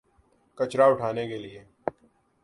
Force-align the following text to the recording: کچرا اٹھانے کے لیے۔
کچرا 0.57 0.85
اٹھانے 0.85 1.27
کے 1.27 1.37
لیے۔ 1.37 1.61